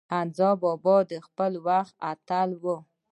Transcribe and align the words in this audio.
حمزه 0.13 0.49
بابا 0.61 0.95
د 1.11 1.13
خپل 1.25 1.51
وخت 1.67 1.95
اتل 2.11 2.49
و. 2.61 2.63